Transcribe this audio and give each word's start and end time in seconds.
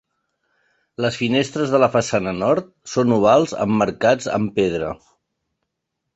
Les 1.05 1.19
finestres 1.19 1.73
de 1.73 1.81
la 1.83 1.89
façana 1.97 2.33
nord 2.39 2.73
són 2.95 3.15
ovals 3.19 3.55
emmarcats 3.67 4.33
amb 4.41 4.59
pedra. 4.59 4.91